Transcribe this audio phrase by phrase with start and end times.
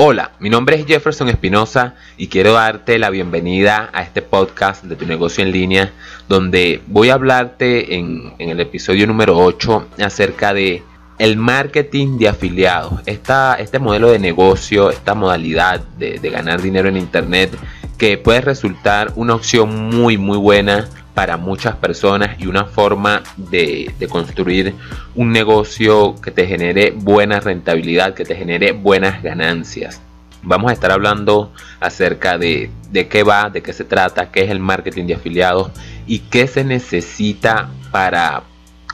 [0.00, 4.94] Hola, mi nombre es Jefferson Espinosa y quiero darte la bienvenida a este podcast de
[4.94, 5.92] tu negocio en línea,
[6.28, 10.84] donde voy a hablarte en, el episodio número 8 acerca de
[11.18, 13.00] el marketing de afiliados.
[13.06, 17.50] este modelo de negocio, esta modalidad de, ganar dinero en internet
[17.96, 23.92] que puede resultar una opción muy muy buena para muchas personas y una forma de,
[23.98, 24.74] de, construir
[25.16, 30.00] un negocio que te genere buena rentabilidad, que te genere buenas ganancias.
[30.42, 34.50] Vamos a estar hablando acerca de, de qué va, de qué se trata, qué es
[34.50, 35.72] el marketing de afiliados
[36.06, 38.44] y qué se necesita para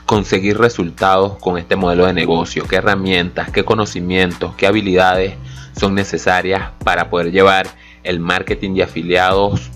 [0.06, 5.34] conseguir resultados con este modelo de negocio, qué herramientas, qué conocimientos, qué habilidades
[5.78, 7.66] son necesarias para poder llevar
[8.02, 9.70] el marketing de afiliados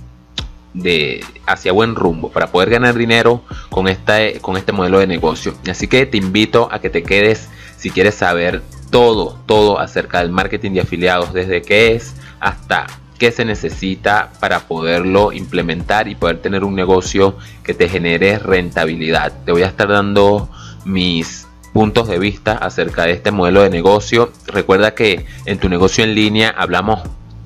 [0.75, 5.55] de hacia buen rumbo para poder ganar dinero con, esta, con este modelo de negocio.
[5.69, 10.31] Así que te invito a que te quedes si quieres saber todo, todo acerca del
[10.31, 12.87] marketing de afiliados, desde qué es hasta
[13.19, 19.33] qué se necesita para poderlo implementar y poder tener un negocio que te genere rentabilidad.
[19.45, 20.49] Te voy a estar dando
[20.85, 24.33] mis puntos de vista acerca de este modelo de negocio.
[24.47, 27.01] Recuerda que en tu negocio en línea hablamos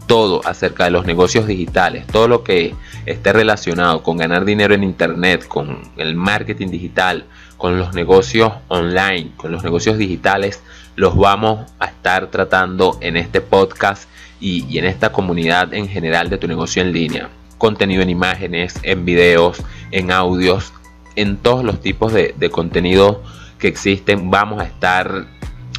[0.07, 2.75] todo acerca de los negocios digitales, todo lo que
[3.07, 7.25] esté relacionado con ganar dinero en internet, con el marketing digital,
[7.57, 10.61] con los negocios online, con los negocios digitales,
[10.97, 14.09] los vamos a estar tratando en este podcast
[14.43, 17.31] y, en esta comunidad en general de tu negocio en línea.
[17.59, 19.63] Contenido en imágenes, en videos,
[19.93, 20.73] en audios,
[21.15, 23.23] en todos los tipos de, contenido
[23.59, 25.27] que existen, vamos a estar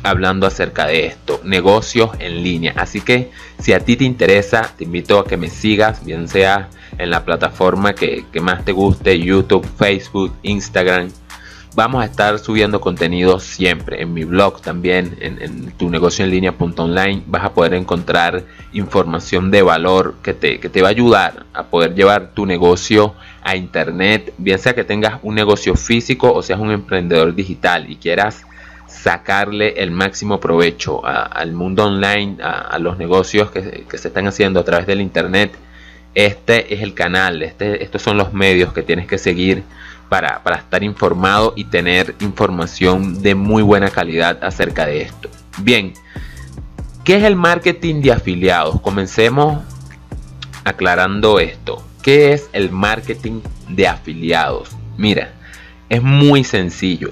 [0.03, 2.73] hablando acerca de esto, negocios en línea.
[2.77, 6.69] Así que si a ti te interesa, te invito a que me sigas, bien sea
[6.97, 11.09] en la plataforma que, más te guste, YouTube, Facebook, Instagram.
[11.75, 17.23] Vamos a estar subiendo contenido siempre en mi blog también, en, tu negocio en línea.online.
[17.25, 21.95] Vas a poder encontrar información de valor que te, que va a ayudar a poder
[21.95, 26.71] llevar tu negocio a internet, bien sea que tengas un negocio físico o seas un
[26.71, 28.43] emprendedor digital y quieras
[28.87, 34.63] sacarle el máximo provecho al mundo online, a, los negocios que, se están haciendo a
[34.63, 35.51] través del internet.
[36.13, 39.63] Este es el canal, este, estos son los medios que tienes que seguir
[40.43, 45.29] para, estar informado y tener información de muy buena calidad acerca de esto.
[45.57, 45.93] Bien,
[47.03, 48.79] ¿qué es el marketing de afiliados?
[48.81, 49.63] Comencemos
[50.63, 51.85] aclarando esto.
[52.01, 54.69] ¿Qué es el marketing de afiliados?
[54.97, 55.33] Mira,
[55.89, 57.11] es muy sencillo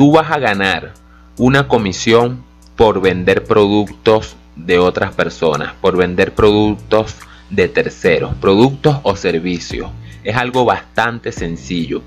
[0.00, 0.94] tú vas a ganar
[1.36, 2.42] una comisión
[2.74, 7.16] por vender productos de otras personas, por vender productos
[7.50, 9.90] de terceros, productos o servicios.
[10.24, 12.02] Es algo bastante sencillo.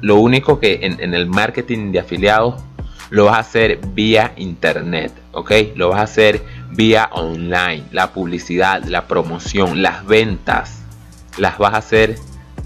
[0.00, 2.62] Lo único que en, el marketing de afiliados
[3.10, 5.52] lo vas a hacer vía internet, ¿ok?
[5.74, 7.84] Lo vas a hacer vía online.
[7.92, 10.82] La publicidad, la promoción, las ventas,
[11.38, 12.16] las vas a hacer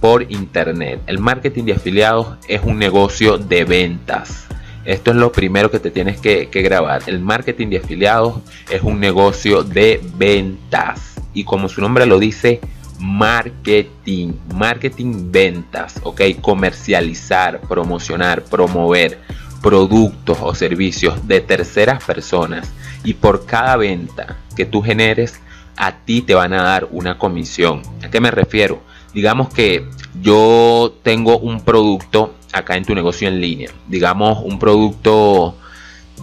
[0.01, 1.01] por internet.
[1.07, 4.47] El marketing de afiliados es un negocio de ventas.
[4.85, 7.03] Esto es lo primero que te tienes que, grabar.
[7.07, 8.41] El marketing de afiliados
[8.71, 11.21] es un negocio de ventas.
[11.35, 12.61] Y como su nombre lo dice,
[13.01, 19.19] marketing, marketing ventas, ok, comercializar, promocionar, promover
[19.63, 22.71] productos o servicios de terceras personas
[23.05, 25.41] y por cada venta que tú generes
[25.77, 27.83] a ti te van a dar una comisión.
[28.05, 28.83] ¿A qué me refiero?
[29.15, 29.89] Digamos que
[30.21, 33.71] yo tengo un producto acá en tu negocio en línea.
[33.89, 35.57] Digamos un producto,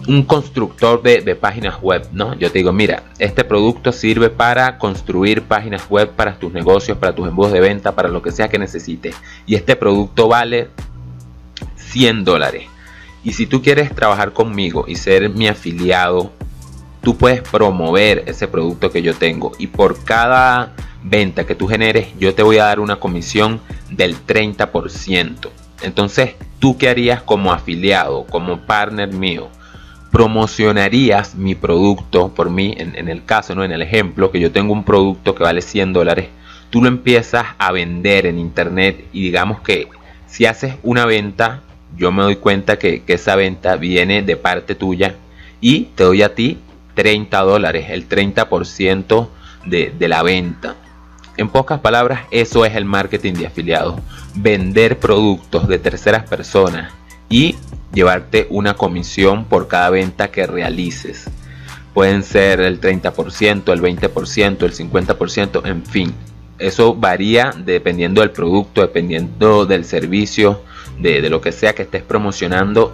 [0.06, 2.34] un constructor de, páginas web, ¿no?
[2.34, 7.14] Yo te digo, mira, este producto sirve para construir páginas web para tus negocios, para
[7.14, 9.14] tus embudos de venta, para lo que sea que necesites.
[9.46, 10.68] Y este producto vale
[11.76, 12.64] 100 dólares.
[13.24, 16.32] Y si tú quieres trabajar conmigo y ser mi afiliado,
[17.02, 19.52] tú puedes promover ese producto que yo tengo.
[19.58, 24.16] Y por cada venta que tú generes, yo te voy a dar una comisión del
[24.16, 25.50] 30%.
[25.82, 29.48] Entonces, ¿tú qué harías como afiliado, como partner mío?
[30.18, 33.62] Promocionarías mi producto por mí, en, el caso, ¿no?
[33.62, 36.26] en el ejemplo, que yo tengo un producto que vale 100 dólares,
[36.70, 39.86] tú lo empiezas a vender en internet y digamos que
[40.26, 41.62] si haces una venta,
[41.96, 45.14] yo me doy cuenta que, esa venta viene de parte tuya
[45.60, 46.58] y te doy a ti
[46.94, 49.28] 30 dólares, el 30%
[49.66, 50.74] de, de la venta.
[51.36, 54.00] En pocas palabras, eso es el marketing de afiliados.
[54.34, 56.92] Vender productos de terceras personas
[57.28, 57.54] y
[57.92, 61.28] llevarte una comisión por cada venta que realices.
[61.94, 66.14] pueden ser el 30%, el 20%, el 50%, en fin.
[66.58, 70.62] Eso varía dependiendo del producto, dependiendo del servicio,
[71.00, 72.92] de, lo que sea que estés promocionando,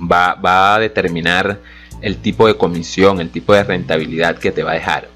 [0.00, 1.60] va, va a determinar
[2.02, 5.08] el tipo de comisión, el tipo de rentabilidad que te va a dejar.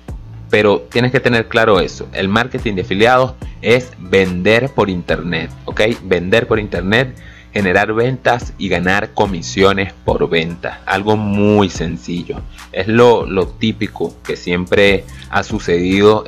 [0.48, 2.08] Pero tienes que tener claro eso.
[2.14, 5.82] El marketing de afiliados es vender por internet, ¿ok?
[6.04, 7.14] Vender por internet,
[7.52, 10.82] generar ventas y ganar comisiones por venta.
[10.86, 12.40] Algo muy sencillo.
[12.72, 13.26] Es lo,
[13.58, 16.24] típico que siempre ha sucedido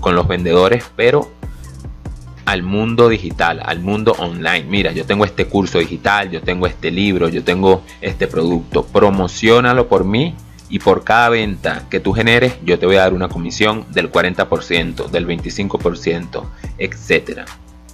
[0.00, 1.30] con los vendedores, pero
[2.44, 4.64] al mundo digital, al mundo online.
[4.64, 8.84] Mira, yo tengo este curso digital, yo tengo este libro, yo tengo este producto.
[8.84, 10.34] Promocionalo por mí
[10.68, 14.10] y por cada venta que tú generes yo te voy a dar una comisión del
[14.10, 16.44] 40%, del 25%,
[16.78, 17.44] etcétera.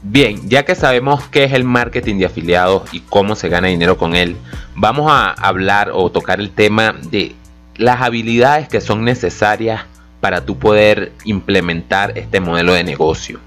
[0.08, 3.98] Bien, ya que sabemos qué es el marketing de afiliados y cómo se gana dinero
[3.98, 4.36] con él,
[4.76, 7.34] vamos a hablar o tocar el tema de
[7.74, 9.82] las habilidades que son necesarias
[10.20, 13.40] para tú poder implementar este modelo de negocio.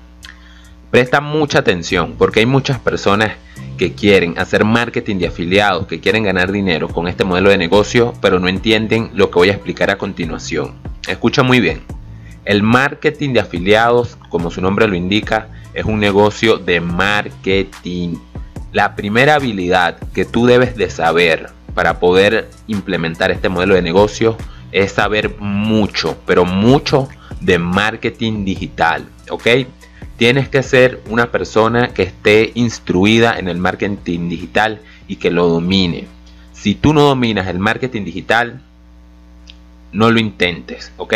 [0.91, 3.31] Presta mucha atención porque hay muchas personas
[3.77, 8.13] que quieren hacer marketing de afiliados, que quieren ganar dinero con este modelo de negocio,
[8.21, 10.73] pero no entienden lo que voy a explicar a continuación.
[11.07, 11.83] Escucha muy bien.
[12.43, 18.15] El marketing de afiliados, como su nombre lo indica, es un negocio de marketing.
[18.71, 24.37] La primera habilidad que tú debes de saber para poder implementar este modelo de negocio
[24.71, 27.09] es saber mucho, pero mucho
[27.41, 29.47] de marketing digital, ¿ok?
[30.17, 35.47] Tienes que ser una persona que esté instruida en el marketing digital y que lo
[35.47, 36.07] domine.
[36.51, 38.61] Si tú no dominas el marketing digital,
[39.93, 41.13] no lo intentes, ¿ok?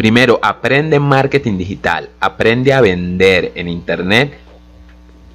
[0.00, 4.32] Primero, aprende marketing digital, aprende a vender en internet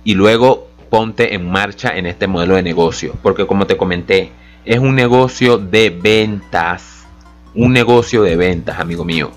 [0.04, 3.14] y luego ponte en marcha en este modelo de negocio.
[3.22, 4.32] Porque como te comenté,
[4.66, 7.06] es un negocio de ventas.
[7.54, 9.30] Un negocio de ventas, amigo mío.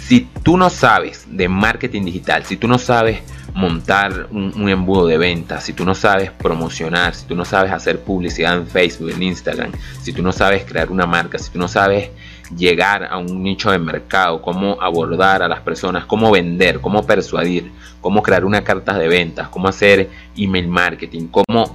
[0.00, 3.20] Si tú no sabes de marketing digital, si tú no sabes
[3.52, 8.00] montar un, embudo de ventas, si tú no sabes promocionar, si tú no sabes hacer
[8.00, 11.68] publicidad en Facebook, en Instagram, si tú no sabes crear una marca, si tú no
[11.68, 12.08] sabes
[12.56, 17.72] llegar a un nicho de mercado, cómo abordar a las personas, cómo vender, cómo persuadir,
[18.00, 21.74] cómo crear una carta de ventas, cómo hacer email marketing, cómo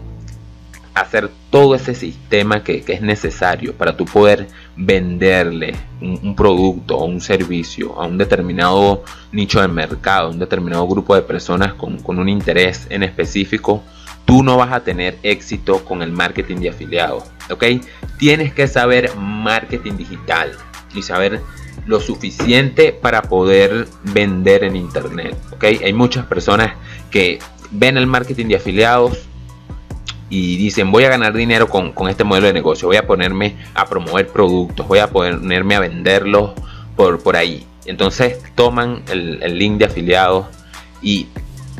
[0.93, 7.21] hacer todo ese sistema que, es necesario para tu poder venderle un, producto o un
[7.21, 12.19] servicio a un determinado nicho de mercado, a un determinado grupo de personas con, con
[12.19, 13.83] un interés en específico,
[14.29, 17.23] tú no vas a tener éxito con el marketing de afiliados.
[17.49, 17.63] ¿Ok?
[18.19, 20.51] Tienes que saber marketing digital
[20.93, 21.41] y saber
[21.87, 25.35] lo suficiente para poder vender en internet.
[25.51, 25.63] ¿Ok?
[25.83, 26.73] Hay muchas personas
[27.09, 27.39] que
[27.71, 29.17] ven el marketing de afiliados
[30.29, 33.87] y dicen voy a ganar dinero con, este modelo de negocio, voy a ponerme a
[33.87, 36.51] promover productos, voy a ponerme a venderlos
[36.95, 37.65] por, por ahí.
[37.87, 40.45] Entonces toman el, el link de afiliados
[41.01, 41.29] y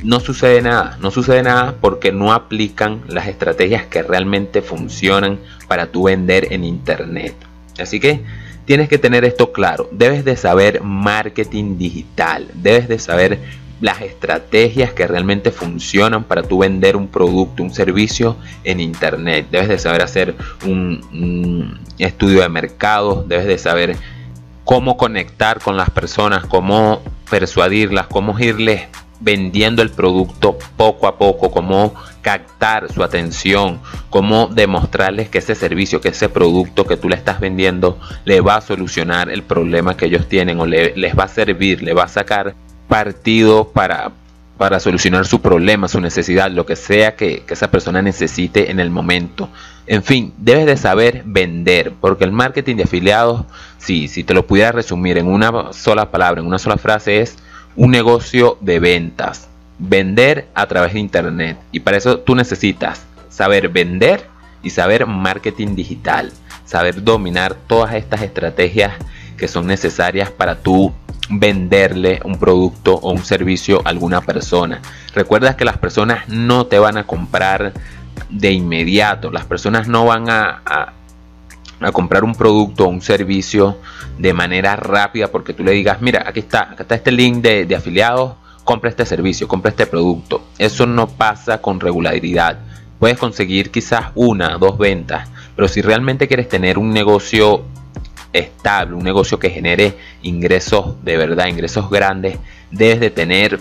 [0.04, 5.88] no sucede nada, no sucede nada porque no aplican las estrategias que realmente funcionan para
[5.88, 7.36] tu vender en internet.
[7.80, 8.22] Así que
[8.66, 13.40] tienes que tener esto claro, debes de saber marketing digital, debes de saber
[13.82, 18.36] las estrategias que realmente funcionan para tú vender un producto, un servicio
[18.66, 19.48] en internet.
[19.52, 20.36] Debes de saber hacer
[20.66, 23.96] un, un estudio de mercado, debes de saber
[24.66, 28.88] cómo conectar con las personas, cómo persuadirlas, cómo irles
[29.20, 36.02] vendiendo el producto poco a poco, cómo captar su atención, cómo demostrarles que ese servicio,
[36.02, 40.06] que ese producto que tú le estás vendiendo le va a solucionar el problema que
[40.06, 42.56] ellos tienen o les va a servir, le va a sacar
[42.88, 44.12] partido para,
[44.58, 48.90] para solucionar su problema, su necesidad, lo que sea que, esa persona necesite en el
[48.90, 49.50] momento.
[49.88, 53.46] En fin, debes de saber vender, porque el marketing de afiliados,
[53.78, 57.38] si, si te lo pudiera resumir en una sola palabra, en una sola frase, es
[57.76, 59.48] un negocio de ventas.
[59.78, 61.58] Vender a través de Internet.
[61.72, 64.26] Y para eso tú necesitas saber vender
[64.62, 66.32] y saber marketing digital.
[66.66, 68.94] Saber dominar todas estas estrategias
[69.38, 70.94] que son necesarias para tú
[71.30, 74.82] venderle un producto o un servicio a alguna persona.
[75.14, 77.74] Recuerda que las personas no te van a comprar
[78.30, 79.32] de inmediato.
[79.32, 80.94] Las personas no van a, a
[81.92, 83.78] comprar un producto o un servicio
[84.18, 87.76] de manera rápida porque tú le digas, mira, aquí está, acá está este link de,
[87.76, 88.34] afiliados,
[88.64, 90.44] compra este servicio, compra este producto.
[90.58, 92.60] Eso no pasa con regularidad.
[93.00, 97.64] Puedes conseguir quizás una, dos ventas, pero si realmente quieres tener un negocio
[98.34, 102.38] estable, un negocio que genere ingresos de verdad, ingresos grandes,
[102.72, 103.60] debes de tener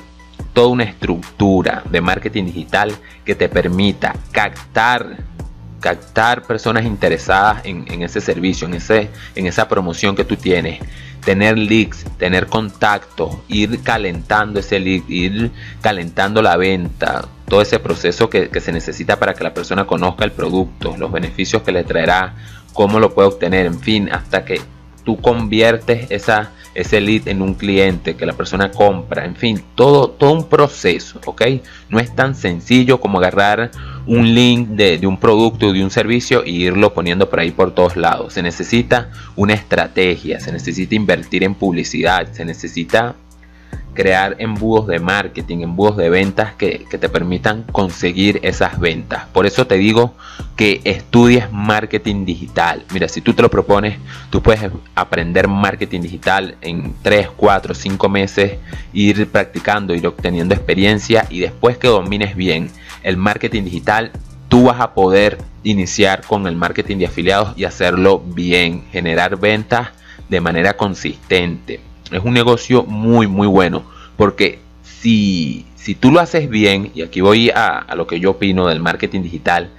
[0.52, 2.92] toda una estructura de marketing digital
[3.24, 5.18] que te permita captar
[5.80, 10.80] captar personas interesadas en, ese servicio, en, ese, en esa promoción que tú tienes,
[11.24, 18.28] tener leads, tener contacto, ir calentando ese lead, ir calentando la venta, todo ese proceso
[18.28, 21.84] que, que, se necesita para que la persona conozca el producto, los beneficios que le
[21.84, 22.34] traerá,
[22.72, 24.60] cómo lo puede obtener, en fin, hasta que
[25.08, 30.10] tú conviertes esa, ese lead en un cliente, que la persona compra, en fin, todo,
[30.10, 31.44] todo un proceso, ¿ok?
[31.88, 33.70] No es tan sencillo como agarrar
[34.06, 37.70] un link de, de un producto, de un servicio e irlo poniendo por ahí por
[37.70, 38.34] todos lados.
[38.34, 43.14] Se necesita una estrategia, se necesita invertir en publicidad, se necesita
[43.98, 49.24] crear embudos de marketing, embudos de ventas que, te permitan conseguir esas ventas.
[49.32, 50.14] Por eso te digo
[50.54, 52.84] que estudies marketing digital.
[52.92, 53.98] Mira, si tú te lo propones,
[54.30, 58.58] tú puedes aprender marketing digital en 3, 4, 5 meses,
[58.92, 62.70] ir practicando, ir obteniendo experiencia y después que domines bien
[63.02, 64.12] el marketing digital,
[64.48, 69.88] tú vas a poder iniciar con el marketing de afiliados y hacerlo bien, generar ventas
[70.28, 73.82] de manera consistente es un negocio muy, muy bueno.
[74.16, 78.32] Porque si, si tú lo haces bien, y aquí voy a, a lo que yo
[78.32, 79.70] opino del marketing digital,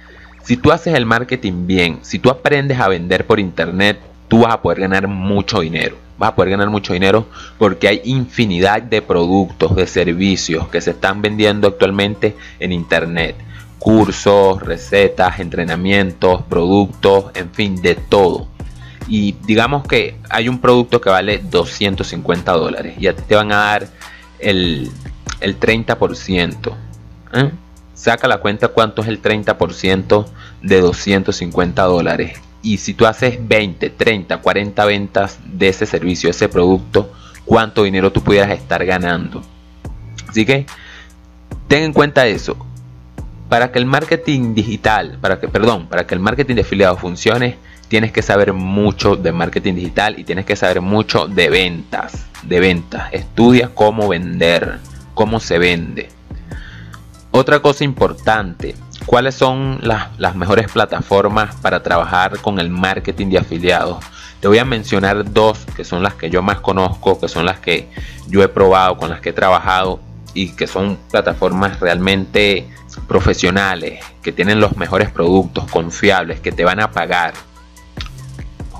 [0.42, 4.54] si tú haces el marketing bien, si tú aprendes a vender por internet, tú vas
[4.54, 5.96] a poder ganar mucho dinero.
[6.18, 7.26] Vas a poder ganar mucho dinero
[7.58, 13.36] porque hay infinidad de productos, de servicios que se están vendiendo actualmente en internet.
[13.78, 18.48] Cursos, recetas, entrenamientos, productos, en fin, de todo
[19.08, 23.52] y digamos que hay un producto que vale 250 dólares y a ti te van
[23.52, 23.88] a dar
[24.38, 24.90] el,
[25.40, 26.74] 30%.
[27.34, 27.50] ¿eh?
[27.94, 30.26] Saca la cuenta cuánto es el 30%
[30.62, 32.40] de 250 dólares.
[32.62, 37.12] Y si tú haces 20, 30, 40 ventas de ese servicio, ese producto,
[37.44, 39.42] cuánto dinero tú pudieras estar ganando.
[40.28, 40.66] Así que
[41.68, 42.56] ten en cuenta eso.
[43.48, 47.56] Para que el marketing digital, para que, perdón, para que el marketing de afiliados funcione,
[47.90, 52.24] tienes que saber mucho de marketing digital y tienes que saber mucho de ventas.
[52.44, 53.08] De ventas.
[53.10, 54.78] Estudia cómo vender,
[55.12, 56.08] cómo se vende.
[57.32, 63.38] Otra cosa importante, ¿cuáles son las, las mejores plataformas para trabajar con el marketing de
[63.38, 64.04] afiliados?
[64.38, 67.58] Te voy a mencionar dos que son las que yo más conozco, que son las
[67.58, 67.88] que
[68.28, 69.98] yo he probado, con las que he trabajado
[70.32, 72.68] y que son plataformas realmente
[73.08, 77.34] profesionales, que tienen los mejores productos, confiables, que te van a pagar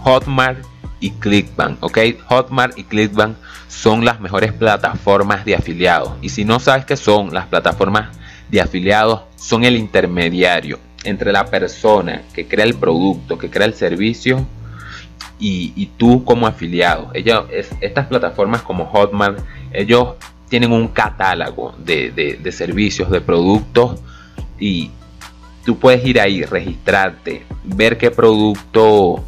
[0.02, 0.64] Hotmart
[1.00, 1.98] y Clickbank, ¿ok?
[2.26, 3.36] Hotmart y Clickbank
[3.68, 6.12] son las mejores plataformas de afiliados.
[6.20, 8.16] Y si no sabes qué son las plataformas
[8.50, 13.74] de afiliados, son el intermediario entre la persona que crea el producto, que crea el
[13.74, 14.46] servicio
[15.38, 17.10] y, tú como afiliado.
[17.80, 19.38] Estas plataformas como Hotmart,
[19.72, 20.16] ellos
[20.50, 24.00] tienen un catálogo de, de servicios, de productos
[24.58, 24.90] y
[25.64, 29.24] tú puedes ir ahí, registrarte, ver qué producto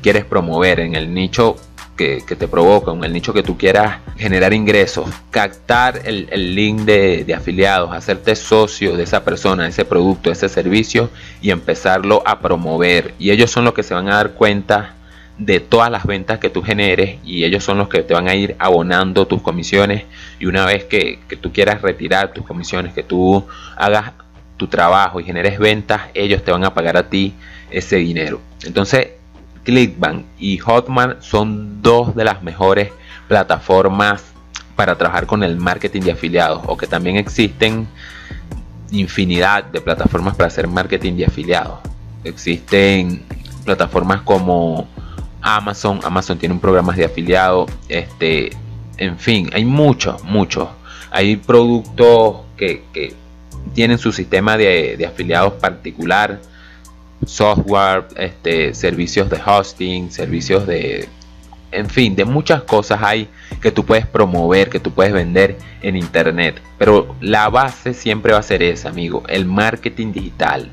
[0.00, 1.56] quieres promover, en el nicho
[2.00, 7.34] que, te provoca, en el nicho que tú quieras generar ingresos, captar el, link de,
[7.36, 11.10] afiliados, hacerte socio de esa persona, ese producto, ese servicio
[11.42, 13.14] y empezarlo a promover.
[13.18, 14.94] Y ellos son los que se van a dar cuenta
[15.36, 18.34] de todas las ventas que tú generes y ellos son los que te van a
[18.34, 20.04] ir abonando tus comisiones
[20.38, 24.12] y una vez que tú quieras retirar tus comisiones, que tú hagas
[24.56, 27.34] tu trabajo y generes ventas, ellos te van a pagar a ti
[27.70, 28.40] ese dinero.
[28.64, 29.19] Entonces
[29.64, 32.92] Clickbank y Hotmart son dos de las mejores
[33.28, 34.24] plataformas
[34.76, 37.86] para trabajar con el marketing de afiliados o que también existen
[38.90, 41.78] infinidad de plataformas para hacer marketing de afiliados.
[42.24, 43.22] Existen
[43.64, 44.88] plataformas como
[45.42, 48.50] Amazon, Amazon tiene un programa de afiliados, este,
[48.96, 50.68] en fin, hay muchos, muchos.
[51.10, 53.14] Hay productos que,
[53.74, 56.40] tienen su sistema de, de afiliados particular
[57.26, 61.08] software, este, servicios de hosting, servicios de,
[61.72, 63.28] en fin, de muchas cosas hay
[63.60, 66.60] que tú puedes promover, que tú puedes vender en internet.
[66.78, 70.70] Pero la base siempre va a ser esa, amigo, el marketing digital.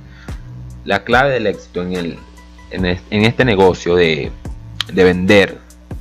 [0.86, 2.18] La clave del éxito en, el,
[2.72, 2.86] en,
[3.26, 4.32] este negocio de,
[4.92, 5.58] de vender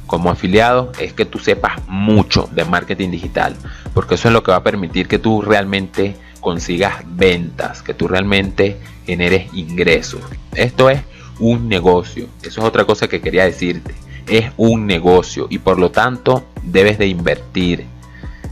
[0.07, 3.57] como afiliado es que tú sepas mucho de marketing digital,
[3.93, 6.15] porque eso es lo que va a permitir que tú realmente
[6.47, 10.21] consigas ventas, que tú realmente generes ingresos.
[10.55, 11.01] Esto es
[11.41, 12.29] un negocio.
[12.41, 13.93] Eso es otra cosa que quería decirte.
[14.29, 17.87] Es un negocio y por lo tanto debes de invertir.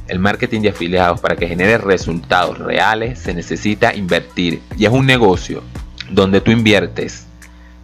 [0.09, 4.61] El marketing de afiliados para que genere resultados reales se necesita invertir.
[4.77, 5.63] Y es un negocio
[6.11, 7.29] donde tú inviertes,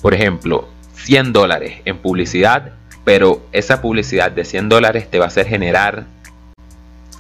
[0.02, 2.73] por ejemplo, 100 dólares en publicidad,
[3.05, 6.07] pero esa publicidad de 100 dólares te va a hacer generar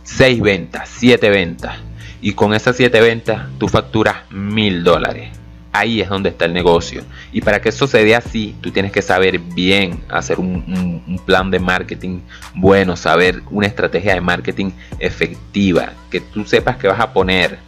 [0.02, 1.78] 6 ventas, 7 ventas.
[2.20, 5.40] Y con esas 7 ventas tú facturas 1000 dólares
[5.72, 7.02] Ahí es donde está el negocio.
[7.32, 11.18] Y para que eso se dé así, tú tienes que saber bien hacer un, un,
[11.24, 12.20] plan de marketing
[12.54, 17.58] bueno, saber una estrategia de marketing efectiva, que tú sepas que vas a poner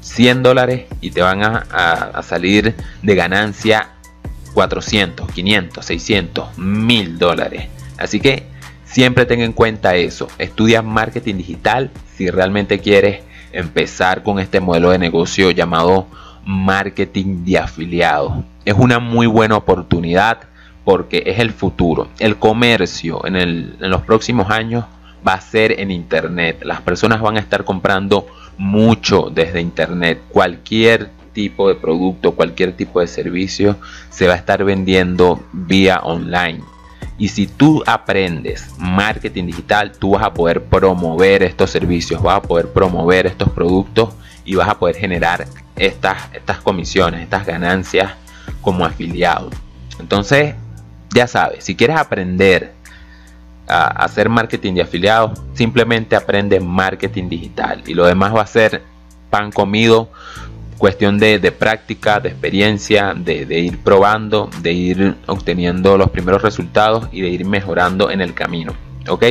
[0.00, 3.90] 100 dólares y te van a, a salir de ganancia
[4.54, 7.68] 400, 500, 600, 1000 dólares.
[7.98, 8.48] Así que
[8.84, 10.26] siempre ten en cuenta eso.
[10.38, 16.06] Estudia marketing digital si realmente quieres empezar con este modelo de negocio llamado
[16.44, 18.44] marketing de afiliados.
[18.64, 20.38] Es una muy buena oportunidad
[20.84, 22.08] porque es el futuro.
[22.18, 24.84] El comercio en, en, los próximos años
[25.26, 26.62] va a ser en Internet.
[26.64, 28.26] Las personas van a estar comprando
[28.56, 30.20] mucho desde Internet.
[30.30, 33.76] Cualquier tipo de producto, cualquier tipo de servicio
[34.10, 36.60] se va a estar vendiendo vía online.
[37.20, 42.42] Y si tú aprendes marketing digital, tú vas a poder promover estos servicios, vas a
[42.42, 44.14] poder promover estos productos
[44.46, 45.46] y vas a poder generar
[45.76, 48.14] estas, estas comisiones, estas ganancias
[48.62, 49.50] como afiliado.
[49.98, 50.54] Entonces,
[51.14, 52.72] ya sabes, si quieres aprender
[53.68, 58.82] a hacer marketing de afiliados, simplemente aprende marketing digital y lo demás va a ser
[59.28, 60.10] pan comido,
[60.80, 67.06] cuestión de, práctica, de experiencia, de, de, ir probando, de ir obteniendo los primeros resultados
[67.12, 68.72] y de ir mejorando en el camino.
[69.06, 69.24] ¿Ok?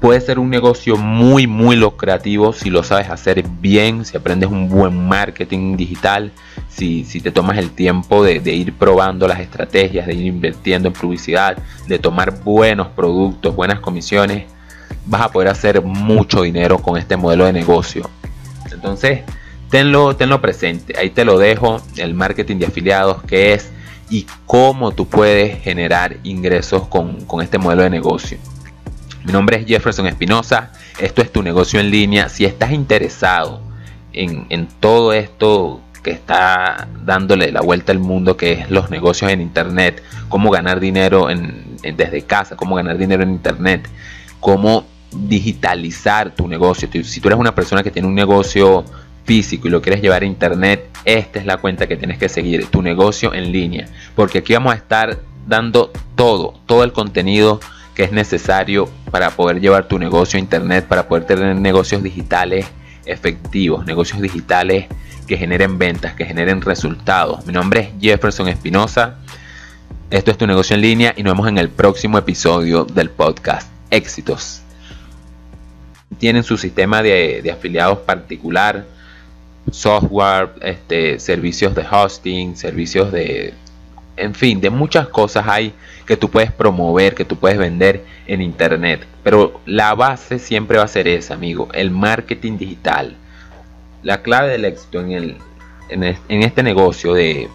[0.00, 4.70] Puede ser un negocio muy, muy lucrativo si lo sabes hacer bien, si aprendes un
[4.70, 6.32] buen marketing digital,
[6.68, 11.58] si, te tomas el tiempo de, ir probando las estrategias, de ir invirtiendo en publicidad,
[11.86, 14.46] de tomar buenos productos, buenas comisiones,
[15.04, 18.08] vas a poder hacer mucho dinero con este modelo de negocio.
[18.72, 19.20] Entonces,
[19.70, 23.70] tenlo, tenlo presente, ahí te lo dejo, el marketing de afiliados, que es
[24.08, 28.38] y cómo tú puedes generar ingresos con, con este modelo de negocio.
[29.24, 30.70] Mi nombre es Jefferson Espinosa,
[31.00, 32.28] esto es tu negocio en línea.
[32.28, 33.60] Si estás interesado
[34.12, 39.40] en, todo esto que está dándole la vuelta al mundo, que es los negocios en
[39.40, 41.28] Internet, cómo ganar dinero
[41.82, 43.88] desde casa, cómo ganar dinero en Internet,
[44.40, 46.88] cómo digitalizar tu negocio.
[47.02, 48.84] Si tú eres una persona que tiene un negocio
[49.26, 52.66] físico y lo quieres llevar a internet, esta es la cuenta que tienes que seguir,
[52.66, 57.60] tu negocio en línea, porque aquí vamos a estar dando todo, todo el contenido
[57.94, 62.66] que es necesario para poder llevar tu negocio a internet, para poder tener negocios digitales
[63.06, 64.86] efectivos, negocios digitales
[65.26, 67.44] que generen ventas, que generen resultados.
[67.46, 69.16] Mi nombre es Jefferson Espinosa.
[70.10, 73.68] Esto es tu negocio en línea y nos vemos en el próximo episodio del podcast.
[73.90, 74.62] Éxitos.
[76.18, 78.86] Tienen su sistema de, afiliados particular,
[79.70, 83.54] software, este, servicios de hosting, servicios de,
[84.16, 85.72] en fin, de muchas cosas hay
[86.06, 89.06] que tú puedes promover, que tú puedes vender en internet.
[89.22, 93.16] Pero la base siempre va a ser esa, amigo, el marketing digital.
[94.02, 95.36] La clave del éxito en, el,
[95.88, 97.48] en, este negocio de,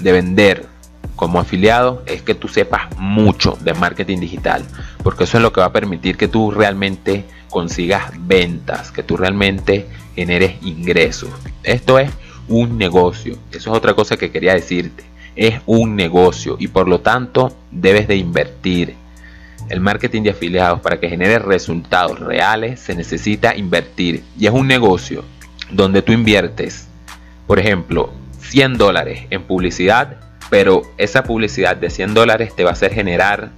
[0.00, 0.66] de vender
[1.14, 4.64] como afiliado es que tú sepas mucho de marketing digital,
[5.02, 9.16] porque eso es lo que va a permitir que tú realmente consigas ventas, que tú
[9.16, 11.30] realmente generes ingresos.
[11.62, 12.10] Esto es
[12.48, 15.04] un negocio, eso es otra cosa que quería decirte
[15.36, 18.94] es un negocio y por lo tanto debes de invertir.
[19.68, 24.66] El marketing de afiliados para que genere resultados reales se necesita invertir y es un
[24.66, 25.24] negocio
[25.70, 26.88] donde tú inviertes,
[27.46, 30.18] por ejemplo, 100 dólares en publicidad,
[30.50, 33.50] pero esa publicidad de 100 dólares te va a hacer generar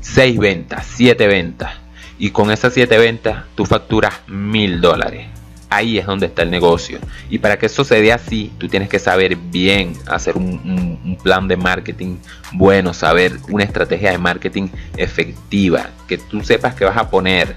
[0.00, 1.82] 6 ventas, 7 ventas
[2.18, 5.26] y con esas 7 ventas tú facturas 1000 dólares.
[5.68, 6.98] Ahí es donde está el negocio.
[7.30, 11.48] Y para que eso se dé así, tú tienes que saber bien hacer un, plan
[11.48, 12.16] de marketing
[12.52, 17.56] bueno, saber una estrategia de marketing efectiva, que tú sepas que vas a poner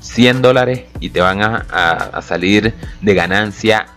[0.00, 3.88] 100 dólares y te van a, salir de ganancia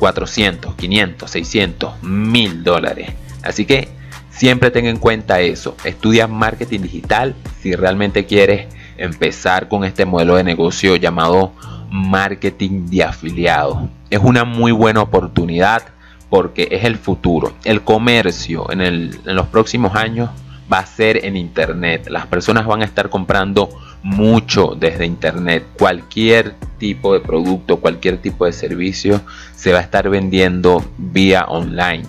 [0.00, 3.12] 400, 500, 600, 1000 dólares.
[3.42, 3.88] Así que
[4.30, 5.76] siempre ten en cuenta eso.
[5.84, 11.52] Estudia marketing digital si realmente quieres empezar con este modelo de negocio llamado
[11.90, 13.78] marketing de afiliados.
[14.08, 15.82] Es una muy buena oportunidad
[16.30, 17.52] porque es el futuro.
[17.64, 20.30] El comercio en, en los próximos años
[20.70, 22.08] va a ser en Internet.
[22.08, 23.70] Las personas van a estar comprando
[24.02, 25.66] mucho desde Internet.
[25.78, 29.20] Cualquier tipo de producto, cualquier tipo de servicio
[29.54, 32.04] se va a estar vendiendo vía online.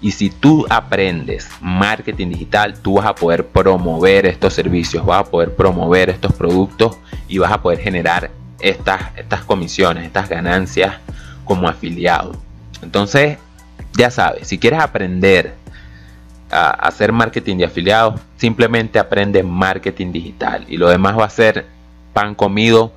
[0.00, 5.30] Y si tú aprendes marketing digital, tú vas a poder promover estos servicios, vas a
[5.30, 10.96] poder promover estos productos y vas a poder generar estas, estas comisiones, estas ganancias
[11.44, 12.36] como afiliado.
[12.80, 13.38] Entonces,
[13.96, 15.56] ya sabes, si quieres aprender
[16.50, 21.66] a hacer marketing de afiliados, simplemente aprende marketing digital y lo demás va a ser
[22.12, 22.92] pan comido,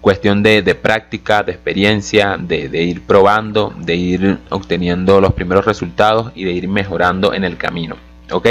[0.00, 6.32] cuestión de, práctica, de experiencia, de, de, ir probando, de ir obteniendo los primeros resultados
[6.34, 7.96] y de ir mejorando en el camino.
[8.30, 8.48] ¿Ok?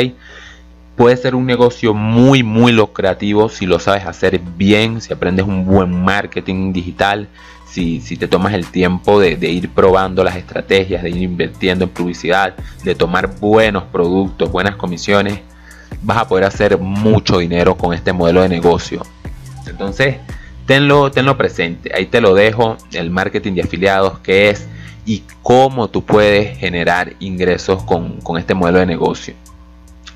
[0.95, 5.65] Puede ser un negocio muy, muy lucrativo si lo sabes hacer bien, si aprendes un
[5.65, 7.28] buen marketing digital,
[7.77, 12.55] si, te tomas el tiempo de, ir probando las estrategias, de ir invirtiendo en publicidad,
[12.83, 15.41] de tomar buenos productos, buenas comisiones,
[16.01, 19.03] vas a poder hacer mucho dinero con este modelo de negocio.
[19.67, 20.17] Entonces,
[20.65, 21.91] tenlo, tenlo presente.
[21.93, 24.67] Ahí te lo dejo, el marketing de afiliados, qué es
[25.05, 29.35] y cómo tú puedes generar ingresos con, con este modelo de negocio.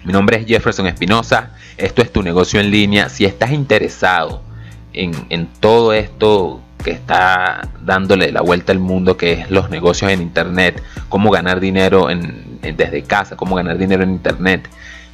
[0.04, 3.08] Mi nombre es Jefferson Espinosa, esto es tu negocio en línea.
[3.08, 4.42] Si estás interesado
[4.94, 10.12] en, en, todo esto que está dándole la vuelta al mundo, que es los negocios
[10.12, 14.68] en Internet, cómo ganar dinero en, desde casa, cómo ganar dinero en Internet,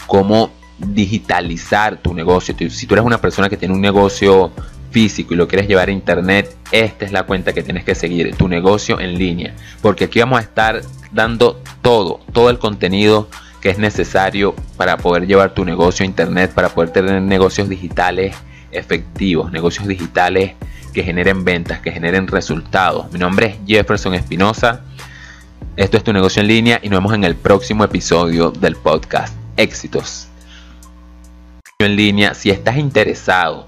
[0.06, 2.56] cómo digitalizar tu negocio.
[2.70, 4.52] Si tú eres una persona que tiene un negocio
[4.92, 8.36] físico y lo quieres llevar a internet, esta es la cuenta que tienes que seguir,
[8.36, 9.54] tu negocio en línea.
[9.82, 13.28] Porque aquí vamos a estar dando todo, todo el contenido
[13.62, 18.36] que es necesario para poder llevar tu negocio a internet, para poder tener negocios digitales
[18.72, 20.54] efectivos, negocios digitales
[20.98, 23.12] que generen ventas, que generen resultados.
[23.12, 24.82] Mi nombre es Jefferson Espinosa.
[25.76, 29.36] Esto es tu negocio en línea y nos vemos en el próximo episodio del podcast.
[29.58, 30.28] Éxitos.
[31.78, 33.68] En línea, si estás interesado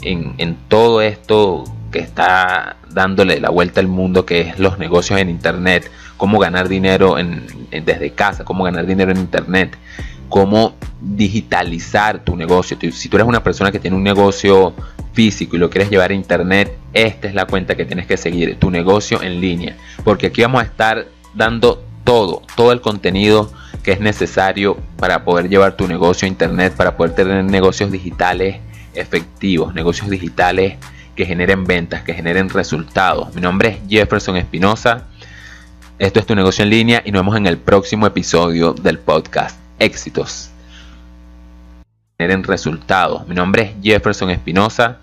[0.00, 5.28] en, todo esto que está dándole la vuelta al mundo, que es los negocios en
[5.28, 9.76] Internet, cómo ganar dinero en, desde casa, cómo ganar dinero en Internet,
[10.30, 12.78] cómo digitalizar tu negocio.
[12.90, 14.72] Si tú eres una persona que tiene un negocio
[15.12, 18.56] físico y lo quieres llevar a Internet, esta es la cuenta que tienes que seguir,
[18.58, 23.92] tu negocio en línea, porque aquí vamos a estar dando todo, todo el contenido que
[23.92, 28.56] es necesario para poder llevar tu negocio a Internet, para poder tener negocios digitales
[28.94, 30.74] efectivos, negocios digitales
[31.14, 33.34] que generen ventas, que generen resultados.
[33.34, 35.06] Mi nombre es Jefferson Espinosa.
[35.98, 39.58] Esto es tu negocio en línea y nos vemos en el próximo episodio del podcast.
[39.78, 40.50] Éxitos.
[42.20, 43.26] Generen resultados.
[43.26, 44.98] Mi nombre es Jefferson Espinosa.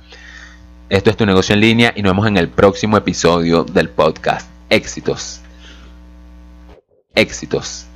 [0.88, 4.47] Esto es tu negocio en línea y nos vemos en el próximo episodio del podcast.
[4.69, 5.41] Éxitos.
[7.15, 7.87] Éxitos.